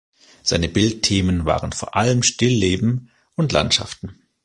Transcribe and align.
Seine 0.41 0.67
Bildthemen 0.67 1.45
waren 1.45 1.73
vor 1.73 1.95
allem 1.95 2.23
Stillleben 2.23 3.11
und 3.35 3.51
Landschaften. 3.51 4.19